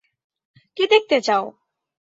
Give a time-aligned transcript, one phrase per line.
[0.77, 1.43] কী দেখতে চাও?